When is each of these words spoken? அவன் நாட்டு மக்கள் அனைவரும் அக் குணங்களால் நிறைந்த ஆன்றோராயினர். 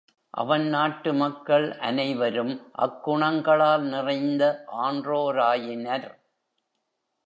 அவன் 0.33 0.67
நாட்டு 0.67 1.13
மக்கள் 1.13 1.77
அனைவரும் 1.79 2.71
அக் 2.71 3.03
குணங்களால் 3.03 3.83
நிறைந்த 3.83 4.63
ஆன்றோராயினர். 4.65 6.09